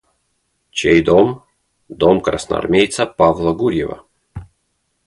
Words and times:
Чей 0.77 1.01
дом?– 1.09 1.27
Дом 2.01 2.21
красноармейца 2.21 3.05
Павла 3.05 3.51
Гурьева. 3.53 4.03